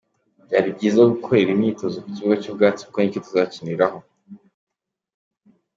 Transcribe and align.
Byari 0.45 0.67
byiza 0.75 1.09
gukorera 1.13 1.49
imyitozo 1.53 1.97
ku 2.03 2.09
kibuga 2.15 2.35
cy’ubwatsi 2.41 2.81
kuko 2.85 2.97
nicyo 2.99 3.21
tuzakiniraho. 3.25 3.97